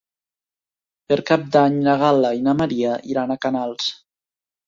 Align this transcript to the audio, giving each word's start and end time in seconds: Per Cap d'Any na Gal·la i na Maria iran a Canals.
Per 1.11 1.17
Cap 1.27 1.43
d'Any 1.55 1.75
na 1.87 1.93
Gal·la 2.03 2.33
i 2.39 2.43
na 2.47 2.57
Maria 2.61 2.97
iran 3.13 3.35
a 3.35 3.39
Canals. 3.47 3.93